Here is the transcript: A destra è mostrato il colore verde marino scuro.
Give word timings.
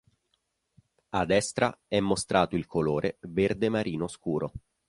A 1.11 1.25
destra 1.25 1.79
è 1.87 1.99
mostrato 1.99 2.55
il 2.55 2.65
colore 2.65 3.19
verde 3.19 3.69
marino 3.69 4.07
scuro. 4.07 4.51